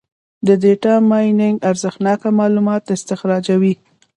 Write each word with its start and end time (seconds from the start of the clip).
د 0.47 0.49
ډیټا 0.63 0.93
مایننګ 1.09 1.57
ارزښتناکه 1.69 2.29
معلومات 2.39 2.83
استخراجوي. 2.95 3.73